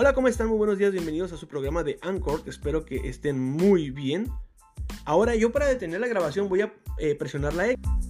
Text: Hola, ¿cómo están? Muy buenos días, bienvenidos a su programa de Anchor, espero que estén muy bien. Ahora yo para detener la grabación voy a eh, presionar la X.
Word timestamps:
Hola, 0.00 0.14
¿cómo 0.14 0.28
están? 0.28 0.48
Muy 0.48 0.56
buenos 0.56 0.78
días, 0.78 0.92
bienvenidos 0.92 1.30
a 1.34 1.36
su 1.36 1.46
programa 1.46 1.84
de 1.84 1.98
Anchor, 2.00 2.40
espero 2.46 2.86
que 2.86 3.06
estén 3.06 3.38
muy 3.38 3.90
bien. 3.90 4.32
Ahora 5.04 5.34
yo 5.34 5.52
para 5.52 5.66
detener 5.66 6.00
la 6.00 6.08
grabación 6.08 6.48
voy 6.48 6.62
a 6.62 6.72
eh, 6.96 7.14
presionar 7.16 7.52
la 7.52 7.68
X. 7.68 8.09